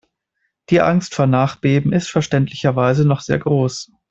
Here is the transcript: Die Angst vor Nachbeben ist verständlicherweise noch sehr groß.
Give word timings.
Die 0.71 0.81
Angst 0.81 1.13
vor 1.13 1.27
Nachbeben 1.27 1.93
ist 1.93 2.09
verständlicherweise 2.09 3.05
noch 3.05 3.21
sehr 3.21 3.37
groß. 3.37 3.91